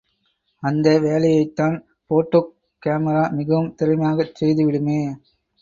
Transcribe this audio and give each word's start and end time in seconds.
அந்த 0.63 0.87
வேலையைத்தான் 0.99 1.77
போட்டோக் 2.11 2.49
காமிரா 2.83 3.23
மிகவும் 3.31 3.73
திறமையாகச் 3.75 4.35
செய்து 4.35 4.65
விடுமே. 4.65 4.99